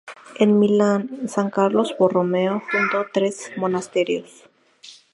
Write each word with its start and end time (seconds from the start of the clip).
En 0.39 0.57
Milán 0.57 1.29
San 1.29 1.51
Carlos 1.51 1.93
Borromeo 1.95 2.63
fundó 2.71 3.05
tres 3.13 3.51
monasterios. 3.55 4.49